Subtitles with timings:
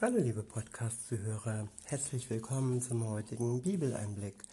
[0.00, 4.44] Hallo liebe Podcast-Zuhörer, herzlich willkommen zum heutigen Bibeleinblick.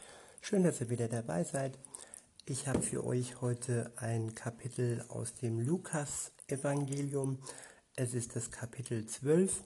[0.42, 1.78] Schön, dass ihr wieder dabei seid.
[2.48, 7.38] Ich habe für euch heute ein Kapitel aus dem Lukas-Evangelium.
[7.96, 9.64] Es ist das Kapitel 12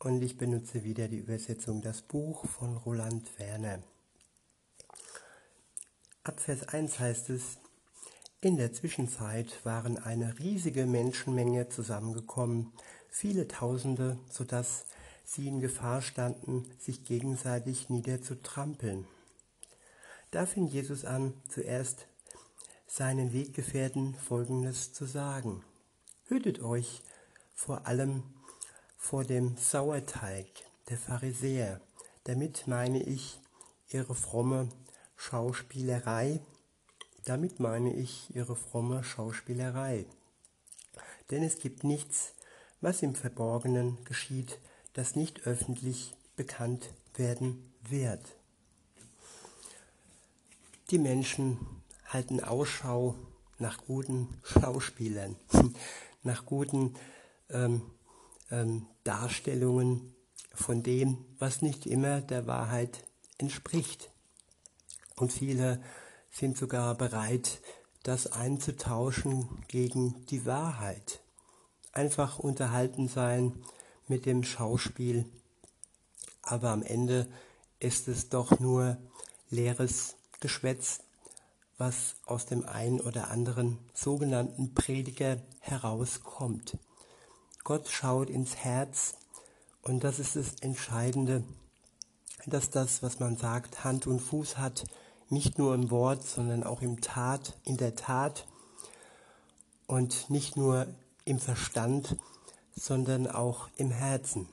[0.00, 3.78] und ich benutze wieder die Übersetzung Das Buch von Roland Werner.
[6.24, 7.58] Ab Vers 1 heißt es,
[8.40, 12.72] in der Zwischenzeit waren eine riesige Menschenmenge zusammengekommen,
[13.08, 14.84] viele Tausende, sodass
[15.26, 19.06] sie in Gefahr standen, sich gegenseitig niederzutrampeln.
[20.30, 22.06] Da fing Jesus an, zuerst
[22.86, 25.64] seinen Weggefährten Folgendes zu sagen.
[26.26, 27.02] Hütet euch
[27.54, 28.22] vor allem
[28.96, 30.46] vor dem Sauerteig
[30.88, 31.80] der Pharisäer.
[32.24, 33.40] Damit meine ich
[33.88, 34.68] ihre fromme
[35.16, 36.40] Schauspielerei.
[37.24, 40.06] Damit meine ich ihre fromme Schauspielerei.
[41.30, 42.34] Denn es gibt nichts,
[42.80, 44.60] was im Verborgenen geschieht,
[44.96, 48.34] das nicht öffentlich bekannt werden wird.
[50.90, 51.58] Die Menschen
[52.06, 53.14] halten Ausschau
[53.58, 55.36] nach guten Schauspielern,
[56.22, 56.94] nach guten
[57.50, 57.82] ähm,
[58.50, 60.14] ähm, Darstellungen
[60.54, 63.04] von dem, was nicht immer der Wahrheit
[63.36, 64.10] entspricht.
[65.16, 65.82] Und viele
[66.30, 67.60] sind sogar bereit,
[68.02, 71.20] das einzutauschen gegen die Wahrheit.
[71.92, 73.62] Einfach unterhalten sein,
[74.08, 75.24] mit dem Schauspiel,
[76.42, 77.26] aber am Ende
[77.80, 78.96] ist es doch nur
[79.50, 81.00] leeres Geschwätz,
[81.78, 86.78] was aus dem einen oder anderen sogenannten Prediger herauskommt.
[87.64, 89.14] Gott schaut ins Herz
[89.82, 91.44] und das ist das Entscheidende,
[92.46, 94.84] dass das, was man sagt, Hand und Fuß hat,
[95.28, 98.46] nicht nur im Wort, sondern auch im Tat, in der Tat
[99.86, 100.86] und nicht nur
[101.24, 102.16] im Verstand,
[102.76, 104.46] sondern auch im Herzen.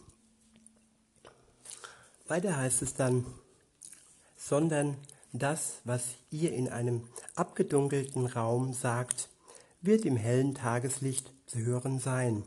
[2.27, 3.25] Weiter heißt es dann,
[4.37, 4.97] sondern
[5.33, 9.29] das, was ihr in einem abgedunkelten Raum sagt,
[9.81, 12.43] wird im hellen Tageslicht zu hören sein.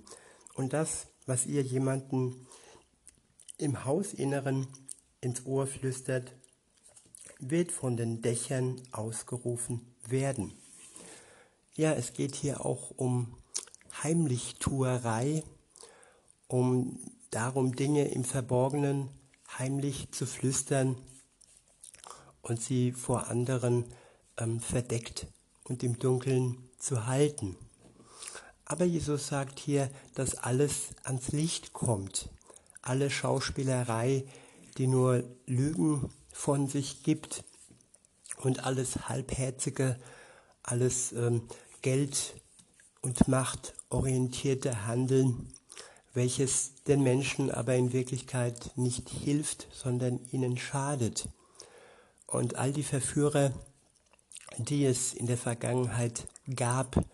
[0.54, 2.46] Und das, was ihr jemanden
[3.58, 4.66] im Hausinneren
[5.20, 6.32] ins Ohr flüstert,
[7.38, 10.52] wird von den Dächern ausgerufen werden.
[11.74, 13.36] Ja, es geht hier auch um
[14.02, 15.42] Heimlichtuerei,
[16.48, 16.98] um
[17.30, 19.08] darum, Dinge im Verborgenen
[19.58, 20.96] heimlich zu flüstern
[22.42, 23.84] und sie vor anderen
[24.36, 25.26] ähm, verdeckt
[25.64, 27.56] und im Dunkeln zu halten.
[28.64, 32.30] Aber Jesus sagt hier, dass alles ans Licht kommt.
[32.82, 34.24] Alle Schauspielerei,
[34.76, 37.44] die nur Lügen von sich gibt
[38.38, 39.98] und alles Halbherzige,
[40.62, 41.42] alles ähm,
[41.82, 42.34] Geld-
[43.02, 45.52] und Machtorientierte Handeln
[46.16, 51.28] welches den Menschen aber in Wirklichkeit nicht hilft, sondern ihnen schadet.
[52.26, 53.52] Und all die Verführer,
[54.56, 56.26] die es in der Vergangenheit
[56.56, 57.04] gab,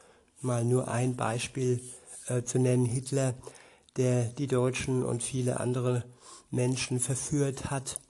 [0.40, 1.82] mal nur ein Beispiel
[2.28, 3.34] äh, zu nennen, Hitler,
[3.96, 6.04] der die Deutschen und viele andere
[6.52, 8.00] Menschen verführt hat.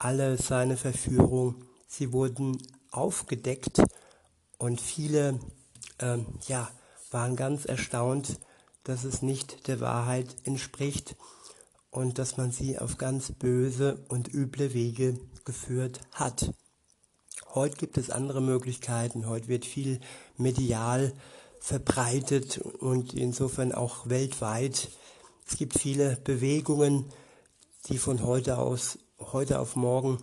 [0.00, 1.54] Alle seine Verführung,
[1.86, 2.58] sie wurden
[2.90, 3.80] aufgedeckt
[4.58, 5.38] und viele
[5.98, 6.18] äh,
[6.48, 6.68] ja,
[7.12, 8.40] waren ganz erstaunt,
[8.88, 11.14] dass es nicht der Wahrheit entspricht
[11.90, 16.54] und dass man sie auf ganz böse und üble Wege geführt hat.
[17.54, 20.00] Heute gibt es andere Möglichkeiten, heute wird viel
[20.38, 21.12] medial
[21.60, 24.88] verbreitet und insofern auch weltweit.
[25.46, 27.04] Es gibt viele Bewegungen,
[27.88, 30.16] die von heute aus, heute auf morgen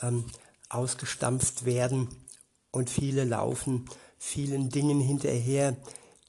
[0.00, 0.26] ähm,
[0.68, 2.06] ausgestampft werden
[2.70, 3.86] und viele laufen
[4.16, 5.76] vielen Dingen hinterher,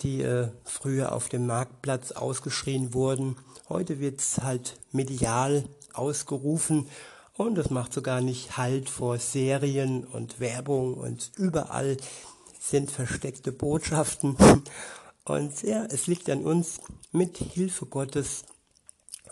[0.02, 3.36] die äh, früher auf dem Marktplatz ausgeschrien wurden.
[3.70, 5.64] Heute wird es halt medial
[5.94, 6.88] ausgerufen
[7.34, 11.98] und das macht sogar nicht Halt vor Serien und Werbung und überall
[12.60, 14.36] sind versteckte Botschaften.
[15.24, 16.80] Und ja, es liegt an uns,
[17.12, 18.46] mit Hilfe Gottes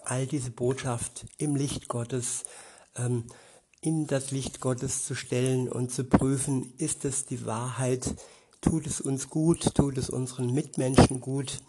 [0.03, 2.43] all diese Botschaft im Licht Gottes
[2.97, 3.23] ähm,
[3.79, 8.15] in das Licht Gottes zu stellen und zu prüfen, ist es die Wahrheit,
[8.65, 11.59] tut es uns gut, tut es unseren Mitmenschen gut,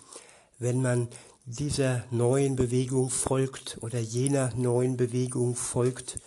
[0.58, 1.08] wenn man
[1.44, 6.19] dieser neuen Bewegung folgt oder jener neuen Bewegung folgt.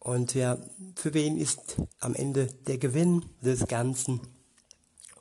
[0.00, 0.58] Und ja,
[0.96, 4.20] für wen ist am Ende der Gewinn des Ganzen?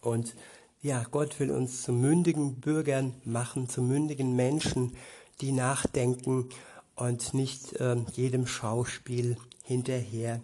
[0.02, 0.36] Und
[0.82, 4.96] ja, Gott will uns zu mündigen Bürgern machen, zu mündigen Menschen,
[5.42, 6.50] die nachdenken
[6.96, 10.42] und nicht äh, jedem Schauspiel hinterher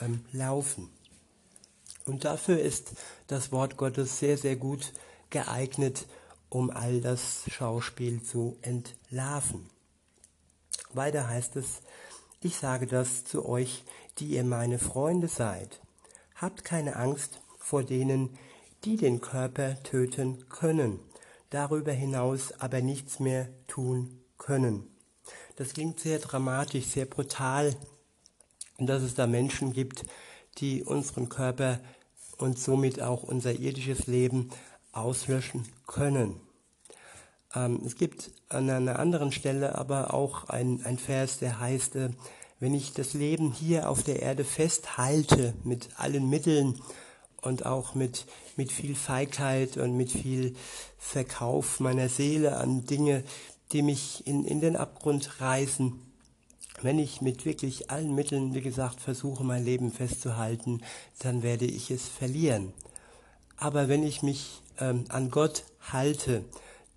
[0.00, 0.90] ähm, laufen.
[2.08, 2.92] Und dafür ist
[3.26, 4.92] das Wort Gottes sehr, sehr gut
[5.30, 6.06] geeignet,
[6.48, 9.68] um all das Schauspiel zu entlarven.
[10.92, 11.82] Weiter heißt es,
[12.40, 13.84] ich sage das zu euch,
[14.18, 15.80] die ihr meine Freunde seid.
[16.34, 18.38] Habt keine Angst vor denen,
[18.84, 21.00] die den Körper töten können,
[21.50, 24.88] darüber hinaus aber nichts mehr tun können.
[25.56, 27.76] Das klingt sehr dramatisch, sehr brutal,
[28.78, 30.04] dass es da Menschen gibt,
[30.58, 31.80] die unseren Körper
[32.38, 34.50] und somit auch unser irdisches Leben
[34.92, 36.40] auslöschen können.
[37.54, 42.10] Ähm, es gibt an einer anderen Stelle aber auch ein, ein Vers, der heißt, äh,
[42.60, 46.80] wenn ich das Leben hier auf der Erde festhalte mit allen Mitteln
[47.40, 48.26] und auch mit,
[48.56, 50.54] mit viel Feigheit und mit viel
[50.98, 53.22] Verkauf meiner Seele an Dinge,
[53.72, 56.07] die mich in, in den Abgrund reißen,
[56.84, 60.80] wenn ich mit wirklich allen Mitteln, wie gesagt, versuche, mein Leben festzuhalten,
[61.18, 62.72] dann werde ich es verlieren.
[63.56, 66.44] Aber wenn ich mich ähm, an Gott halte,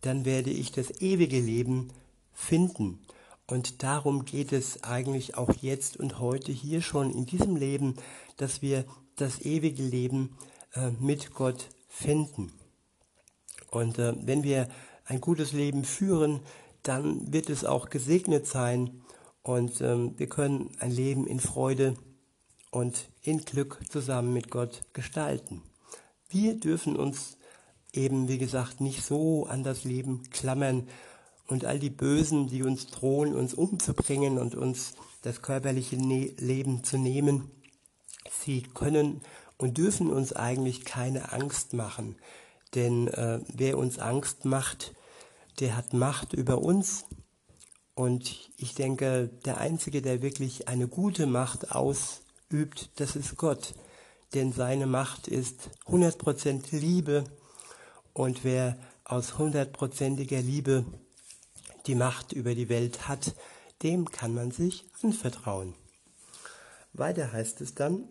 [0.01, 1.92] dann werde ich das ewige Leben
[2.33, 3.00] finden.
[3.48, 7.95] Und darum geht es eigentlich auch jetzt und heute hier schon in diesem Leben,
[8.38, 8.86] dass wir
[9.16, 10.38] das ewige Leben
[10.74, 12.51] äh, mit Gott finden.
[13.69, 14.69] Und äh, wenn wir
[15.06, 16.39] ein gutes Leben führen,
[16.84, 19.00] dann wird es auch gesegnet sein
[19.43, 21.95] und ähm, wir können ein Leben in Freude
[22.69, 25.61] und in Glück zusammen mit Gott gestalten.
[26.29, 27.38] Wir dürfen uns
[27.93, 30.88] eben, wie gesagt, nicht so an das Leben klammern
[31.47, 36.83] und all die Bösen, die uns drohen, uns umzubringen und uns das körperliche ne Leben
[36.83, 37.51] zu nehmen,
[38.29, 39.21] sie können
[39.57, 42.15] und dürfen uns eigentlich keine Angst machen.
[42.73, 44.93] Denn äh, wer uns Angst macht,
[45.59, 47.05] der hat Macht über uns
[47.93, 53.73] und ich denke, der Einzige, der wirklich eine gute Macht ausübt, das ist Gott.
[54.33, 57.25] Denn seine Macht ist 100% Liebe.
[58.13, 60.85] Und wer aus hundertprozentiger Liebe
[61.85, 63.35] die Macht über die Welt hat,
[63.83, 65.75] dem kann man sich anvertrauen.
[66.93, 68.09] Weiter heißt es dann,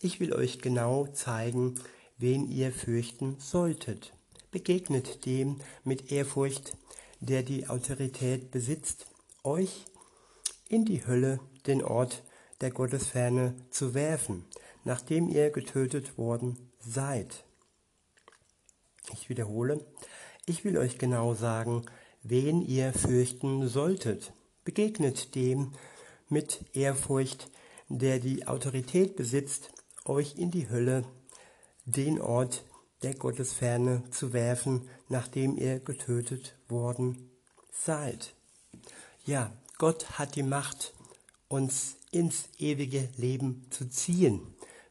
[0.00, 1.80] ich will euch genau zeigen,
[2.18, 4.12] wen ihr fürchten solltet.
[4.50, 6.76] Begegnet dem mit Ehrfurcht,
[7.20, 9.06] der die Autorität besitzt,
[9.44, 9.84] euch
[10.68, 12.22] in die Hölle, den Ort
[12.60, 14.44] der Gottesferne, zu werfen,
[14.84, 17.44] nachdem ihr getötet worden seid.
[19.12, 19.84] Ich wiederhole,
[20.46, 21.84] ich will euch genau sagen,
[22.22, 24.32] wen ihr fürchten solltet.
[24.64, 25.72] Begegnet dem
[26.28, 27.50] mit Ehrfurcht,
[27.88, 29.70] der die Autorität besitzt,
[30.04, 31.04] euch in die Hölle,
[31.86, 32.64] den Ort
[33.02, 37.30] der Gottesferne zu werfen, nachdem ihr getötet worden
[37.72, 38.34] seid.
[39.24, 40.92] Ja, Gott hat die Macht,
[41.48, 44.40] uns ins ewige Leben zu ziehen.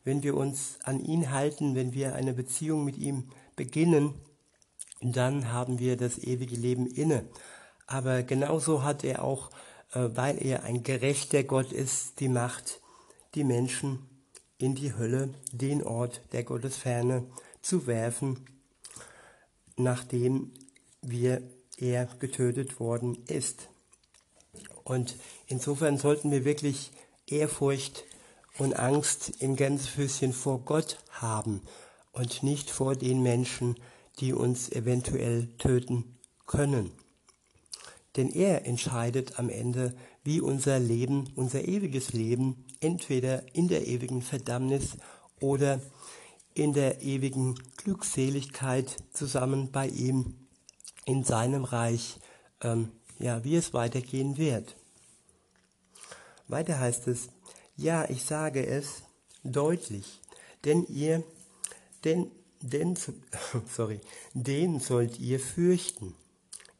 [0.03, 4.13] Wenn wir uns an ihn halten, wenn wir eine Beziehung mit ihm beginnen,
[5.01, 7.25] dann haben wir das ewige Leben inne.
[7.85, 9.49] Aber genauso hat er auch,
[9.93, 12.79] äh, weil er ein gerechter Gott ist, die Macht,
[13.35, 13.99] die Menschen
[14.57, 17.23] in die Hölle, den Ort der Gottesferne,
[17.67, 18.45] zu werfen,
[19.75, 20.53] nachdem
[21.01, 21.41] wir,
[21.77, 23.69] er getötet worden ist.
[24.83, 25.15] Und
[25.47, 26.91] insofern sollten wir wirklich
[27.27, 28.05] Ehrfurcht
[28.57, 31.61] und Angst in Gänsefüßchen vor Gott haben
[32.13, 33.75] und nicht vor den Menschen,
[34.19, 36.17] die uns eventuell töten
[36.47, 36.91] können.
[38.15, 39.93] Denn er entscheidet am Ende,
[40.23, 44.97] wie unser Leben, unser ewiges Leben, entweder in der ewigen Verdammnis
[45.39, 45.79] oder
[46.57, 50.33] in der ewigen Glückseligkeit zusammen bei ihm
[51.05, 52.19] in seinem Reich,
[52.61, 54.75] ähm, ja, wie es weitergehen wird.
[56.47, 57.29] Weiter heißt es,
[57.75, 59.03] ja, ich sage es
[59.43, 60.19] deutlich,
[60.65, 61.23] denn ihr,
[62.03, 62.97] denn, denn,
[63.67, 64.01] sorry,
[64.33, 66.15] den sollt ihr fürchten.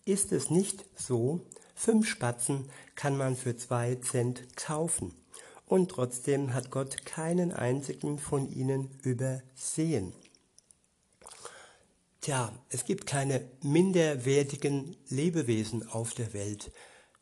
[0.06, 1.42] Ist es nicht so,
[1.76, 5.14] fünf Spatzen kann man für zwei Cent kaufen
[5.68, 10.14] und trotzdem hat Gott keinen einzigen von ihnen übersehen.
[12.22, 16.72] Tja, es gibt keine minderwertigen Lebewesen auf der Welt.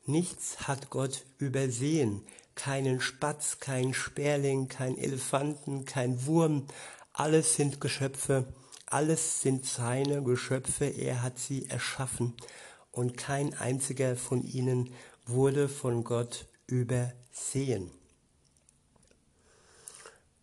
[0.05, 2.21] Nichts hat Gott übersehen.
[2.53, 6.67] Keinen Spatz, kein Sperling, kein Elefanten, kein Wurm.
[7.11, 8.45] Alles sind Geschöpfe.
[8.85, 10.85] Alles sind seine Geschöpfe.
[10.85, 12.33] Er hat sie erschaffen.
[12.91, 14.91] Und kein einziger von ihnen
[15.25, 17.91] wurde von Gott übersehen.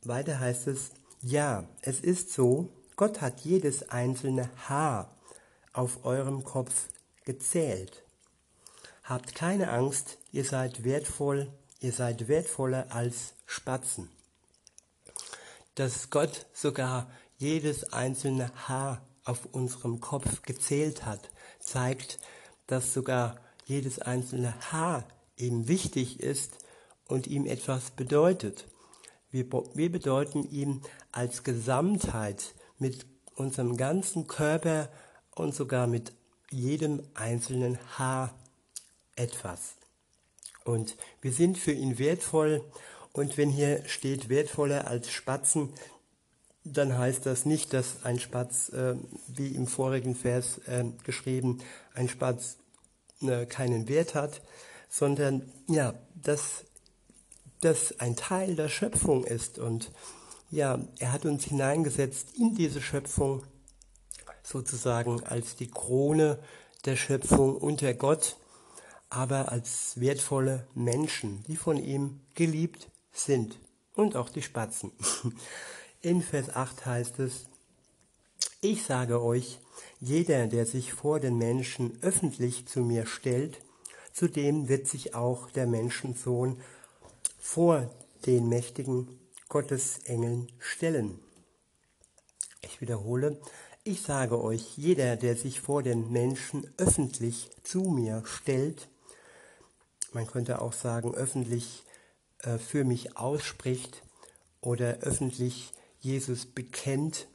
[0.04, 0.90] Weiter heißt es,
[1.20, 5.16] ja, es ist so, Gott hat jedes einzelne Haar
[5.72, 6.88] auf eurem Kopf
[7.24, 8.02] gezählt.
[9.04, 14.08] Habt keine Angst, ihr seid wertvoll, ihr seid wertvoller als Spatzen.
[15.76, 21.30] Dass Gott sogar jedes einzelne Haar auf unserem Kopf gezählt hat,
[21.60, 22.18] zeigt,
[22.66, 25.06] dass sogar jedes einzelne Haar
[25.36, 26.58] ihm wichtig ist
[27.06, 28.66] und ihm etwas bedeutet.
[29.32, 34.88] Wir, wir bedeuten ihm als Gesamtheit mit unserem ganzen Körper
[35.34, 36.12] und sogar mit
[36.50, 38.34] jedem einzelnen Haar
[39.16, 39.76] etwas.
[40.64, 42.62] Und wir sind für ihn wertvoll.
[43.12, 45.70] Und wenn hier steht wertvoller als Spatzen,
[46.64, 48.94] dann heißt das nicht, dass ein Spatz, äh,
[49.26, 51.58] wie im vorigen Vers äh, geschrieben,
[51.94, 52.58] ein Spatz
[53.22, 54.42] äh, keinen Wert hat,
[54.88, 56.64] sondern ja, dass
[57.62, 59.58] das ein Teil der Schöpfung ist.
[59.58, 59.90] Und
[60.50, 63.42] ja, er hat uns hineingesetzt in diese Schöpfung
[64.42, 66.38] sozusagen als die Krone
[66.84, 68.36] der Schöpfung unter Gott,
[69.08, 73.58] aber als wertvolle Menschen, die von ihm geliebt sind.
[73.94, 74.90] Und auch die Spatzen.
[76.00, 77.46] In Vers 8 heißt es,
[78.62, 79.60] ich sage euch,
[80.00, 83.60] jeder, der sich vor den Menschen öffentlich zu mir stellt,
[84.12, 86.60] zu dem wird sich auch der Menschensohn
[87.42, 87.90] vor
[88.24, 89.18] den mächtigen
[89.48, 91.18] Gottesengeln stellen.
[92.60, 93.40] Ich wiederhole,
[93.82, 98.88] ich sage euch, jeder, der sich vor den Menschen öffentlich zu mir stellt,
[100.12, 101.82] man könnte auch sagen, öffentlich
[102.38, 104.04] äh, für mich ausspricht
[104.60, 107.26] oder öffentlich Jesus bekennt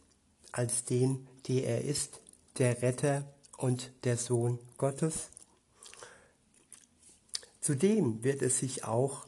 [0.54, 2.22] als den, der er ist,
[2.60, 3.26] der Retter
[3.58, 5.30] und der Sohn Gottes.
[7.60, 9.27] Zudem wird es sich auch,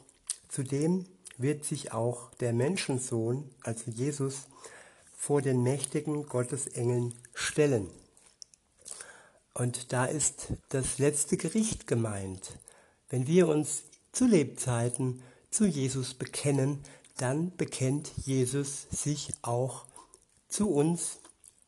[0.50, 1.06] zudem
[1.38, 4.48] wird sich auch der Menschensohn, also Jesus,
[5.16, 7.88] vor den mächtigen Gottesengeln stellen.
[9.54, 12.58] Und da ist das letzte Gericht gemeint.
[13.08, 16.82] Wenn wir uns zu Lebzeiten zu Jesus bekennen,
[17.16, 19.84] dann bekennt Jesus sich auch
[20.48, 21.20] zu uns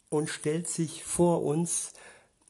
[0.08, 1.92] und stellt sich vor uns,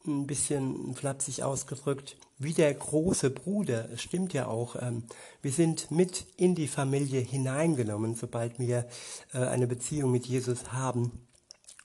[0.06, 3.88] ein bisschen flapsig ausgedrückt, wie der große Bruder.
[3.92, 4.76] Es stimmt ja auch.
[4.80, 5.04] Ähm,
[5.42, 8.86] wir sind mit in die Familie hineingenommen, sobald wir
[9.32, 11.26] äh, eine Beziehung mit Jesus haben.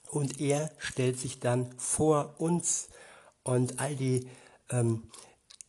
[0.09, 2.89] Und er stellt sich dann vor uns
[3.43, 4.27] und all die
[4.69, 5.03] ähm,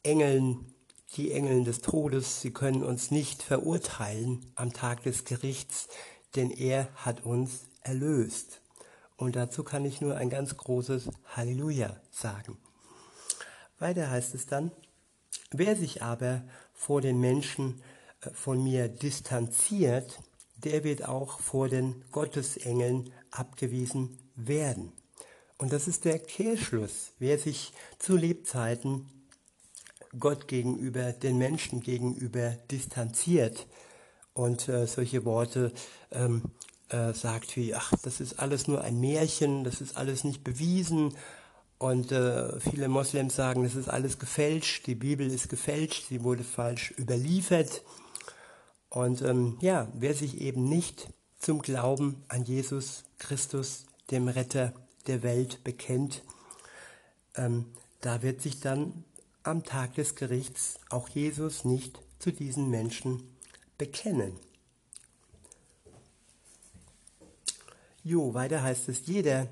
[0.03, 0.75] Engeln,
[1.15, 5.89] die Engeln des Todes, sie können uns nicht verurteilen am Tag des Gerichts,
[6.37, 8.63] denn er hat uns erlöst.
[9.17, 12.59] Und dazu kann ich nur ein ganz großes Halleluja sagen.
[13.79, 14.71] Weiter heißt es dann,
[15.51, 16.43] wer sich aber
[16.75, 17.81] vor den Menschen
[18.23, 20.19] äh, von mir distanziert,
[20.57, 24.93] der wird auch vor den Gottesengeln abgewiesen werden.
[25.59, 27.13] Und das ist der Kehrschluss.
[27.19, 29.09] Wer sich zu Lebzeiten
[30.19, 33.67] Gott gegenüber, den Menschen gegenüber distanziert
[34.35, 35.73] und äh, solche Worte
[36.11, 36.43] ähm,
[36.89, 41.15] äh, sagt wie, ach, das ist alles nur ein Märchen, das ist alles nicht bewiesen
[41.79, 46.43] und äh, viele Moslems sagen, das ist alles gefälscht, die Bibel ist gefälscht, sie wurde
[46.43, 47.83] falsch überliefert.
[48.91, 51.09] Und ähm, ja, wer sich eben nicht
[51.39, 54.73] zum Glauben an Jesus Christus, dem Retter
[55.07, 56.23] der Welt, bekennt,
[57.37, 57.67] ähm,
[58.01, 59.05] da wird sich dann
[59.45, 63.23] am Tag des Gerichts auch Jesus nicht zu diesen Menschen
[63.77, 64.33] bekennen.
[68.03, 69.49] Jo, weiter heißt es, jeder,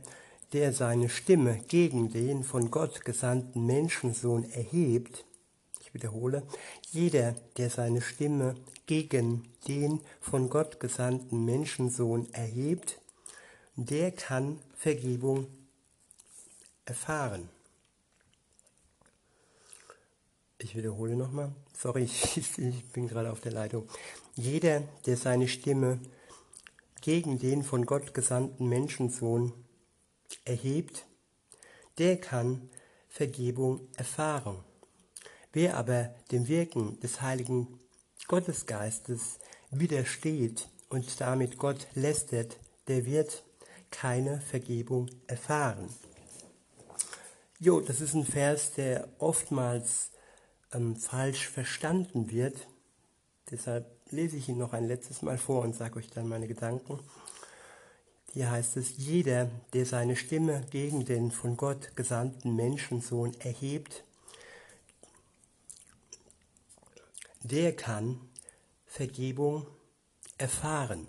[0.53, 5.25] der seine Stimme gegen den von Gott gesandten Menschensohn erhebt,
[5.81, 6.43] ich wiederhole,
[6.91, 8.55] jeder, der seine Stimme
[8.87, 13.01] gegen den von Gott gesandten Menschensohn erhebt,
[13.75, 15.47] der kann Vergebung
[16.85, 17.49] erfahren.
[20.59, 21.53] Ich wiederhole nochmal.
[21.77, 22.05] Sorry,
[22.37, 23.89] ich bin gerade auf der Leitung.
[24.37, 26.01] Jeder, der seine Stimme
[27.03, 29.53] gegen den von Gott gesandten Menschensohn
[30.45, 31.07] erhebt,
[31.99, 32.71] der kann
[33.09, 34.63] Vergebung erfahren.
[35.53, 37.81] Wer aber dem Wirken des Heiligen
[38.29, 39.39] Gottesgeistes
[39.71, 43.43] widersteht und damit Gott lästert, der wird
[43.91, 45.89] keine Vergebung erfahren.
[47.59, 50.11] Jo, das ist ein Vers, der oftmals
[50.73, 52.69] ähm, falsch verstanden wird.
[53.51, 57.01] Deshalb lese ich ihn noch ein letztes Mal vor und sage euch dann meine Gedanken.
[58.37, 64.05] Hier heißt es, jeder, der seine Stimme gegen den von Gott gesandten Menschensohn erhebt,
[67.43, 68.21] der kann
[68.85, 69.67] Vergebung
[70.37, 71.07] erfahren.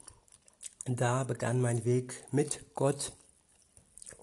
[0.86, 3.14] Da begann mein Weg mit Gott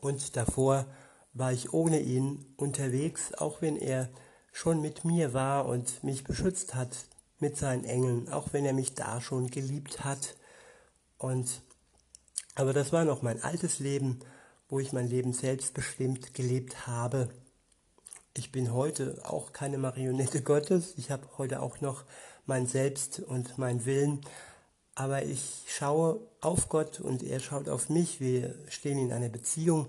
[0.01, 0.87] Und davor
[1.33, 4.09] war ich ohne ihn unterwegs, auch wenn er
[4.53, 7.07] schon mit mir war und mich beschützt hat
[7.39, 10.37] mit seinen Engeln, auch wenn er mich da schon geliebt hat.
[11.19, 11.63] Und
[12.55, 14.21] aber das war noch mein altes Leben,
[14.69, 17.29] wo ich mein Leben selbstbestimmt gelebt habe.
[18.35, 20.95] Ich bin heute auch keine Marionette Gottes.
[20.97, 22.05] Ich habe heute auch noch
[22.47, 24.21] mein Selbst und mein Willen.
[24.95, 28.21] Aber ich schaue auf Gott und er schaut auf mich.
[28.21, 29.89] Wir stehen in einer Beziehung.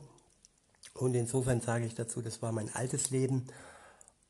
[0.94, 3.48] Und insofern sage ich dazu, das war mein altes Leben.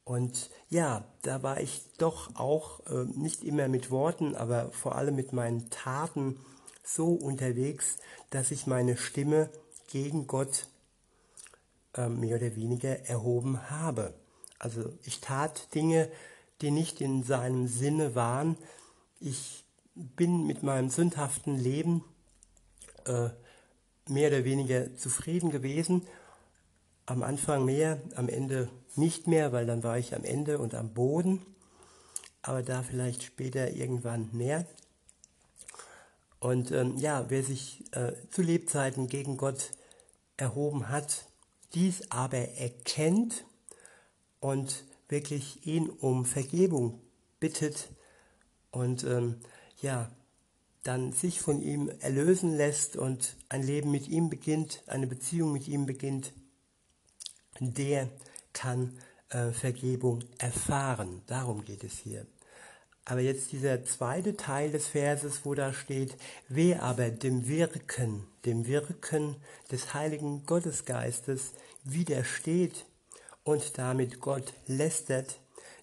[0.03, 5.15] Und ja, da war ich doch auch äh, nicht immer mit Worten, aber vor allem
[5.15, 6.37] mit meinen Taten
[6.83, 7.97] so unterwegs,
[8.29, 9.49] dass ich meine Stimme
[9.87, 10.67] gegen Gott
[11.97, 14.13] mehr oder weniger erhoben habe.
[14.59, 16.09] Also ich tat Dinge,
[16.61, 18.57] die nicht in seinem Sinne waren.
[19.19, 22.03] Ich bin mit meinem sündhaften Leben
[23.05, 23.29] äh,
[24.07, 26.07] mehr oder weniger zufrieden gewesen.
[27.05, 30.93] Am Anfang mehr, am Ende nicht mehr, weil dann war ich am Ende und am
[30.93, 31.41] Boden.
[32.41, 34.65] Aber da vielleicht später irgendwann mehr.
[36.39, 39.71] Und ähm, ja, wer sich äh, zu Lebzeiten gegen Gott
[40.37, 41.25] erhoben hat,
[41.73, 43.45] dies aber erkennt
[44.39, 46.99] und wirklich ihn um Vergebung
[47.39, 47.89] bittet
[48.71, 49.35] und ähm,
[49.81, 50.09] ja,
[50.83, 55.67] dann sich von ihm erlösen lässt und ein Leben mit ihm beginnt, eine Beziehung mit
[55.67, 56.33] ihm beginnt,
[57.59, 58.09] der
[58.53, 58.97] kann
[59.29, 61.21] äh, Vergebung erfahren.
[61.27, 62.25] Darum geht es hier.
[63.05, 66.15] Aber jetzt dieser zweite Teil des Verses, wo da steht,
[66.47, 69.35] wer aber dem Wirken, dem Wirken
[69.71, 71.53] des heiligen Gottesgeistes
[71.83, 72.85] widersteht
[73.43, 75.39] und damit Gott lästert,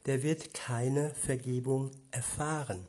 [0.06, 2.86] der wird keine Vergebung erfahren.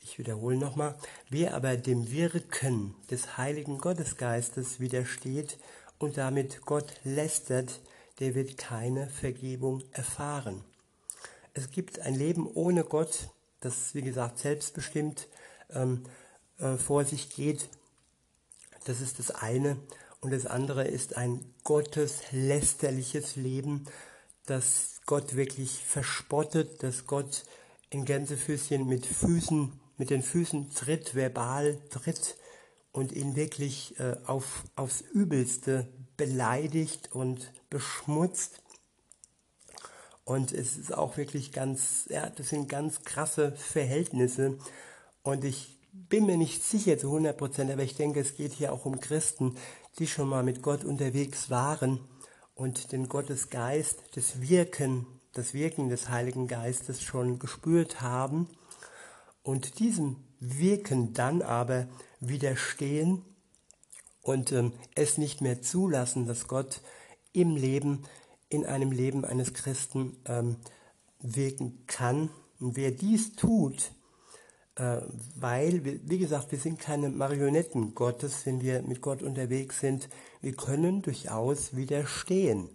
[0.00, 0.96] Ich wiederhole nochmal,
[1.30, 5.58] wer aber dem Wirken des heiligen Gottesgeistes widersteht
[5.98, 7.80] und damit Gott lästert,
[8.20, 10.64] der wird keine Vergebung erfahren.
[11.54, 13.28] Es gibt ein Leben ohne Gott,
[13.60, 15.28] das wie gesagt selbstbestimmt
[15.70, 16.04] ähm,
[16.58, 17.68] äh, vor sich geht.
[18.84, 19.76] Das ist das eine.
[20.20, 23.86] Und das andere ist ein gotteslästerliches Leben,
[24.46, 27.44] das Gott wirklich verspottet, das Gott
[27.90, 32.36] in Gänsefüßchen mit Füßen, mit den Füßen tritt, verbal tritt
[32.92, 38.61] und ihn wirklich äh, auf, aufs Übelste beleidigt und beschmutzt.
[40.24, 44.58] Und es ist auch wirklich ganz, ja, das sind ganz krasse Verhältnisse.
[45.22, 48.72] Und ich bin mir nicht sicher zu 100 Prozent, aber ich denke, es geht hier
[48.72, 49.56] auch um Christen,
[49.98, 52.00] die schon mal mit Gott unterwegs waren
[52.54, 58.48] und den Gottesgeist, das Wirken, das Wirken des Heiligen Geistes schon gespürt haben
[59.42, 61.88] und diesem Wirken dann aber
[62.20, 63.22] widerstehen
[64.22, 66.80] und ähm, es nicht mehr zulassen, dass Gott
[67.32, 68.04] im Leben,
[68.52, 70.56] in einem Leben eines Christen ähm,
[71.20, 72.30] wirken kann.
[72.60, 73.92] Und wer dies tut,
[74.76, 75.00] äh,
[75.36, 80.08] weil, wie gesagt, wir sind keine Marionetten Gottes, wenn wir mit Gott unterwegs sind.
[80.40, 82.68] Wir können durchaus widerstehen.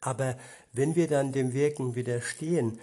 [0.00, 0.36] Aber
[0.72, 2.80] wenn wir dann dem Wirken widerstehen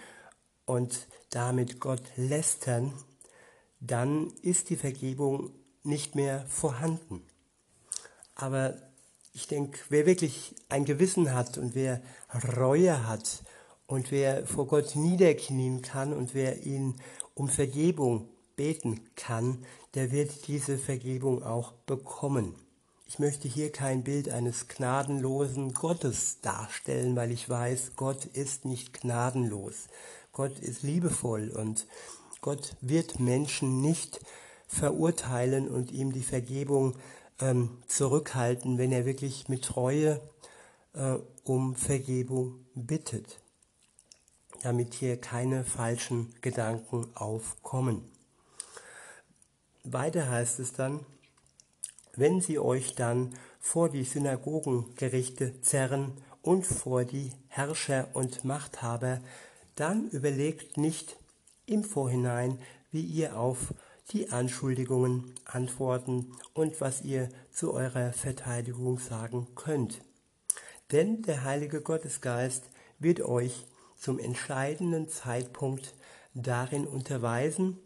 [0.64, 2.92] und damit Gott lästern,
[3.80, 7.22] dann ist die Vergebung nicht mehr vorhanden.
[8.34, 8.89] Aber
[9.40, 12.02] ich denke, wer wirklich ein Gewissen hat und wer
[12.58, 13.42] Reue hat
[13.86, 16.96] und wer vor Gott niederknien kann und wer ihn
[17.34, 22.54] um Vergebung beten kann, der wird diese Vergebung auch bekommen.
[23.06, 29.00] Ich möchte hier kein Bild eines gnadenlosen Gottes darstellen, weil ich weiß, Gott ist nicht
[29.00, 29.88] gnadenlos.
[30.32, 31.86] Gott ist liebevoll und
[32.42, 34.20] Gott wird Menschen nicht
[34.68, 36.94] verurteilen und ihm die Vergebung
[37.40, 40.20] ähm, zurückhalten, wenn er wirklich mit Treue
[40.94, 43.40] äh, um Vergebung bittet
[44.62, 48.02] damit hier keine falschen Gedanken aufkommen.
[49.84, 51.00] Weiter heißt es dann,
[52.14, 59.20] wenn sie euch dann vor die Synagogengerichte zerren und vor die Herrscher und Machthaber,
[59.76, 61.16] dann überlegt nicht
[61.66, 62.58] im Vorhinein,
[62.90, 63.72] wie ihr auf
[64.10, 70.00] die Anschuldigungen antworten und was ihr zu eurer Verteidigung sagen könnt.
[70.92, 72.64] Denn der Heilige Gottesgeist
[72.98, 75.94] wird euch zum entscheidenden Zeitpunkt
[76.34, 77.78] darin unterweisen,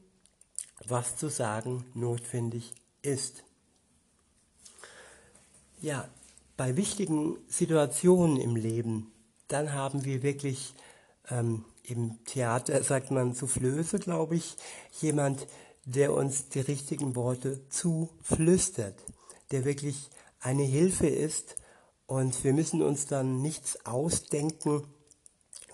[0.87, 2.72] was zu sagen notwendig
[3.03, 3.44] ist.
[5.81, 6.09] Ja,
[6.57, 9.12] bei wichtigen Situationen im Leben,
[9.48, 10.74] dann haben wir wirklich
[11.29, 14.57] ähm, im Theater, sagt man Soufflöse, glaube ich,
[15.00, 15.46] jemand,
[15.84, 18.98] der uns die richtigen Worte zuflüstert,
[19.50, 21.56] der wirklich eine Hilfe ist
[22.06, 24.84] und wir müssen uns dann nichts ausdenken.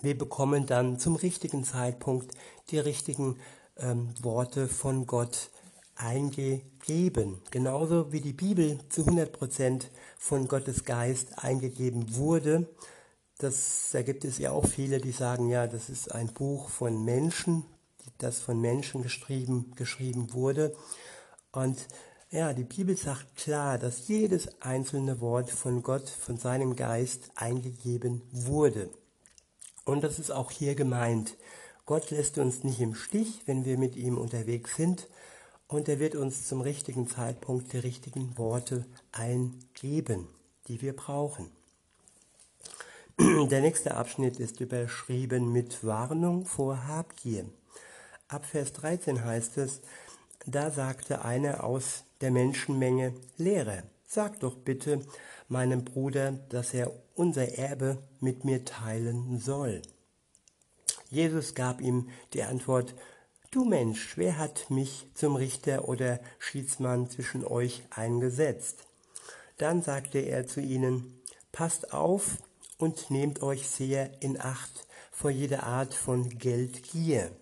[0.01, 2.33] Wir bekommen dann zum richtigen Zeitpunkt
[2.71, 3.37] die richtigen
[3.77, 5.51] ähm, Worte von Gott
[5.97, 7.43] eingegeben.
[7.51, 9.85] Genauso wie die Bibel zu 100%
[10.19, 12.69] von Gottes Geist eingegeben wurde.
[13.39, 17.05] Das, da gibt es ja auch viele, die sagen, ja, das ist ein Buch von
[17.05, 17.65] Menschen,
[18.19, 20.75] das von Menschen geschrieben, geschrieben wurde.
[21.53, 21.79] Und
[22.31, 28.23] ja, die Bibel sagt klar, dass jedes einzelne Wort von Gott, von seinem Geist eingegeben
[28.31, 28.89] wurde.
[29.85, 31.37] Und das ist auch hier gemeint.
[31.87, 35.09] Gott lässt uns nicht im Stich, wenn wir mit ihm unterwegs sind.
[35.67, 40.29] Und er wird uns zum richtigen Zeitpunkt die richtigen Worte eingeben,
[40.69, 41.51] die wir brauchen.
[43.19, 47.45] Der nächste Abschnitt ist überschrieben mit Warnung vor Habgier.
[48.31, 49.81] Ab Vers 13 heißt es,
[50.47, 55.05] da sagte einer aus der Menschenmenge, Lehrer, sag doch bitte
[55.49, 59.83] meinem Bruder, dass er unser Erbe mit mir teilen soll.
[61.09, 62.95] Jesus gab ihm die Antwort,
[63.51, 68.85] Du Mensch, wer hat mich zum Richter oder Schiedsmann zwischen euch eingesetzt?
[69.59, 72.37] Dann sagte er zu ihnen, Passt auf
[72.79, 77.33] und nehmt euch sehr in Acht vor jeder Art von Geldgier.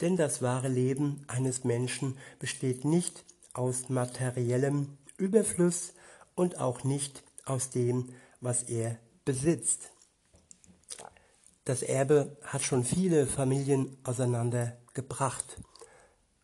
[0.00, 5.94] Denn das wahre Leben eines Menschen besteht nicht aus materiellem Überfluss
[6.34, 9.90] und auch nicht aus dem, was er besitzt.
[11.64, 15.58] Das Erbe hat schon viele Familien auseinandergebracht.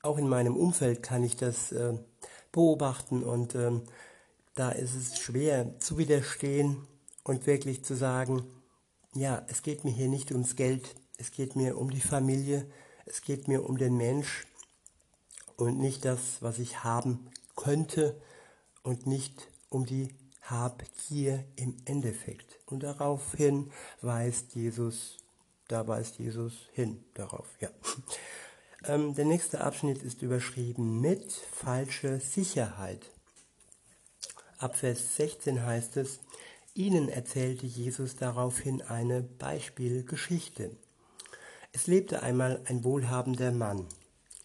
[0.03, 1.95] Auch in meinem Umfeld kann ich das äh,
[2.53, 3.73] beobachten und äh,
[4.55, 6.87] da ist es schwer zu widerstehen
[7.23, 8.45] und wirklich zu sagen,
[9.15, 12.67] ja, es geht mir hier nicht ums Geld, es geht mir um die Familie,
[13.07, 14.47] es geht mir um den Mensch
[15.57, 18.21] und nicht das, was ich haben könnte
[18.83, 22.59] und nicht um die Habgier im Endeffekt.
[22.67, 25.19] Und daraufhin weist Jesus,
[25.69, 27.71] da weist Jesus hin, darauf, ja.
[28.87, 33.11] Ähm, der nächste Abschnitt ist überschrieben mit falsche Sicherheit.
[34.57, 36.21] Ab Vers 16 heißt es,
[36.75, 40.71] Ihnen erzählte Jesus daraufhin eine Beispielgeschichte.
[41.73, 43.87] Es lebte einmal ein wohlhabender Mann.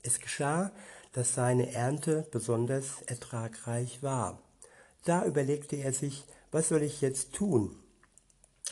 [0.04, 0.72] Es geschah,
[1.12, 4.40] dass seine Ernte besonders ertragreich war.
[5.06, 7.76] Da überlegte er sich, was soll ich jetzt tun?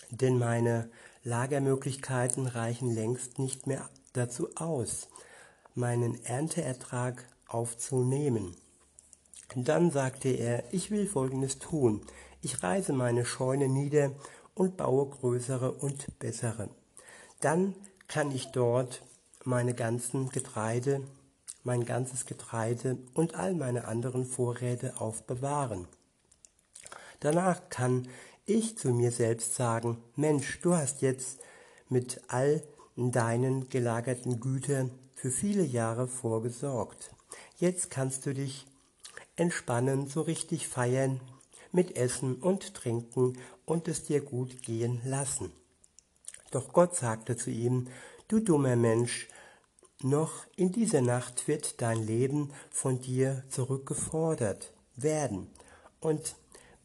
[0.09, 0.89] Denn meine
[1.23, 5.07] Lagermöglichkeiten reichen längst nicht mehr dazu aus,
[5.73, 8.55] meinen Ernteertrag aufzunehmen.
[9.55, 12.01] Dann sagte er, ich will Folgendes tun.
[12.41, 14.11] Ich reiße meine Scheune nieder
[14.55, 16.69] und baue größere und bessere.
[17.39, 17.75] Dann
[18.13, 19.01] kann ich dort
[19.43, 21.01] meine ganzen Getreide,
[21.63, 25.87] mein ganzes Getreide und all meine anderen Vorräte aufbewahren.
[27.21, 28.07] Danach kann
[28.45, 31.39] ich zu mir selbst sagen, Mensch, du hast jetzt
[31.89, 32.61] mit all
[32.95, 37.15] deinen gelagerten Gütern für viele Jahre vorgesorgt.
[37.57, 38.67] Jetzt kannst du dich
[39.37, 41.19] entspannen, so richtig feiern,
[41.71, 45.51] mit Essen und Trinken und es dir gut gehen lassen.
[46.53, 47.87] Doch Gott sagte zu ihm,
[48.27, 49.27] du dummer Mensch,
[50.01, 55.49] noch in dieser Nacht wird dein Leben von dir zurückgefordert werden.
[55.99, 56.35] Und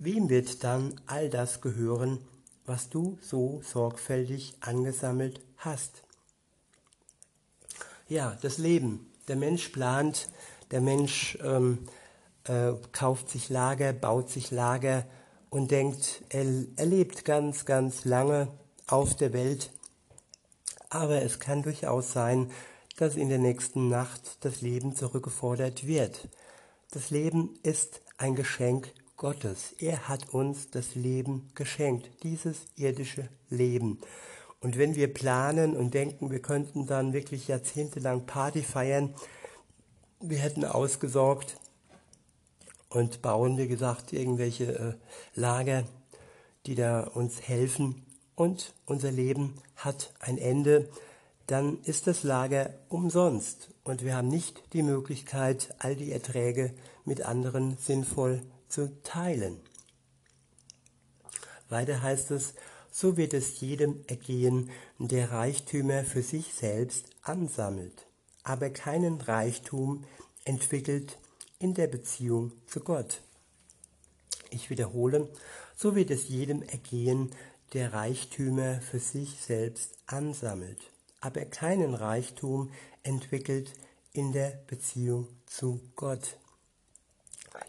[0.00, 2.20] Wem wird dann all das gehören,
[2.64, 6.04] was du so sorgfältig angesammelt hast?
[8.07, 9.11] Ja, das Leben.
[9.26, 10.28] Der Mensch plant,
[10.70, 11.88] der Mensch ähm,
[12.44, 15.04] äh, kauft sich Lager, baut sich Lager
[15.50, 16.44] und denkt, er,
[16.76, 18.46] er lebt ganz, ganz lange
[18.88, 19.70] auf der Welt.
[20.90, 22.51] Aber es kann durchaus sein,
[22.96, 26.29] dass in der nächsten Nacht das Leben zurückgefordert wird.
[26.90, 29.74] Das Leben ist ein Geschenk Gottes.
[29.79, 34.01] Er hat uns das Leben geschenkt, dieses irdische Leben.
[34.61, 39.14] Und wenn wir planen und denken, wir könnten dann wirklich jahrzehntelang Party feiern,
[40.20, 41.57] wir hätten ausgesorgt
[42.88, 44.94] und bauen, wie gesagt, irgendwelche äh,
[45.38, 45.85] Lager,
[46.66, 48.08] die da uns helfen
[48.38, 50.88] und unser Leben hat ein Ende,
[51.48, 56.72] dann ist das Lager umsonst und wir haben nicht die Möglichkeit, all die Erträge
[57.05, 59.59] mit anderen sinnvoll zu teilen.
[61.68, 62.55] Weiter heißt es,
[62.92, 68.07] so wird es jedem ergehen, der Reichtümer für sich selbst ansammelt,
[68.44, 70.05] aber keinen Reichtum
[70.44, 71.18] entwickelt
[71.59, 73.20] in der Beziehung zu Gott.
[74.51, 75.29] Ich wiederhole,
[75.77, 77.31] so wird es jedem ergehen,
[77.74, 80.78] der Reichtümer für sich selbst ansammelt,
[81.20, 82.70] aber keinen Reichtum
[83.02, 83.72] entwickelt
[84.12, 86.38] in der Beziehung zu Gott.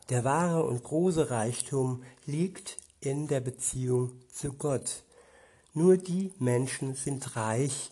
[0.09, 5.03] Der wahre und große Reichtum liegt in der Beziehung zu Gott.
[5.73, 7.91] Nur die Menschen sind reich,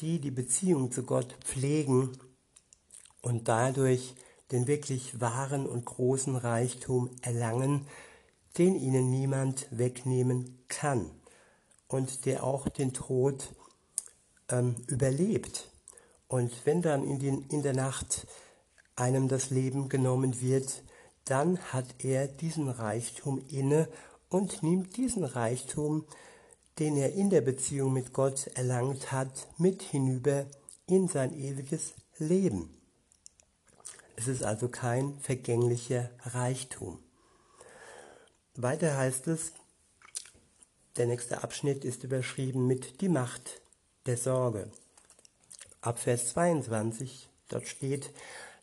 [0.00, 2.16] die die Beziehung zu Gott pflegen
[3.22, 4.14] und dadurch
[4.50, 7.86] den wirklich wahren und großen Reichtum erlangen,
[8.58, 11.10] den ihnen niemand wegnehmen kann
[11.94, 13.54] und der auch den Tod
[14.48, 15.70] ähm, überlebt.
[16.26, 18.26] Und wenn dann in, den, in der Nacht
[18.96, 20.82] einem das Leben genommen wird,
[21.24, 23.88] dann hat er diesen Reichtum inne
[24.28, 26.04] und nimmt diesen Reichtum,
[26.80, 30.46] den er in der Beziehung mit Gott erlangt hat, mit hinüber
[30.86, 32.76] in sein ewiges Leben.
[34.16, 36.98] Es ist also kein vergänglicher Reichtum.
[38.56, 39.52] Weiter heißt es,
[40.96, 43.60] der nächste Abschnitt ist überschrieben mit die Macht
[44.06, 44.70] der Sorge.
[45.80, 48.10] Ab Vers 22, dort steht,